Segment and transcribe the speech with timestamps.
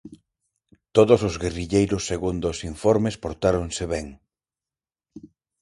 [0.95, 4.07] Todos os guerrilleiros segundo os informes portáronse ben.